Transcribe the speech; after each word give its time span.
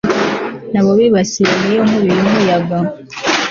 na 0.71 0.81
bo 0.85 0.91
bibasiwe 0.99 1.53
n 1.61 1.65
iyo 1.71 1.81
nkubi 1.87 2.09
y 2.17 2.21
umuyaga 2.25 2.77